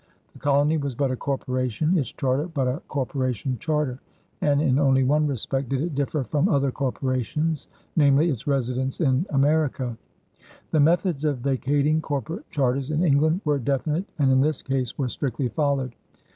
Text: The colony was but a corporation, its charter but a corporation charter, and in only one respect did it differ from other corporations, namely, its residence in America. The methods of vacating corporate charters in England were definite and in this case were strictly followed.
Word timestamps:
The 0.33 0.39
colony 0.39 0.77
was 0.79 0.95
but 0.95 1.11
a 1.11 1.15
corporation, 1.15 1.95
its 1.95 2.11
charter 2.11 2.47
but 2.51 2.67
a 2.67 2.81
corporation 2.87 3.57
charter, 3.59 3.99
and 4.41 4.59
in 4.59 4.79
only 4.79 5.03
one 5.03 5.27
respect 5.27 5.69
did 5.69 5.79
it 5.79 5.93
differ 5.93 6.23
from 6.23 6.49
other 6.49 6.71
corporations, 6.71 7.67
namely, 7.95 8.31
its 8.31 8.47
residence 8.47 8.99
in 8.99 9.27
America. 9.29 9.95
The 10.71 10.79
methods 10.79 11.23
of 11.23 11.37
vacating 11.37 12.01
corporate 12.01 12.49
charters 12.49 12.89
in 12.89 13.03
England 13.03 13.41
were 13.45 13.59
definite 13.59 14.05
and 14.17 14.31
in 14.31 14.41
this 14.41 14.63
case 14.63 14.97
were 14.97 15.07
strictly 15.07 15.49
followed. 15.49 15.93